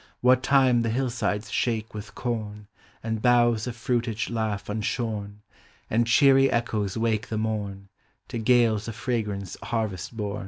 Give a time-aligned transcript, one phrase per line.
[0.21, 2.65] What time the hillsides shake with corn
[3.03, 5.43] And boughs of fruitage laugh unshorn
[5.91, 7.87] And cheery echoes wake the morn
[8.29, 10.39] To gales of fragrance harvest born.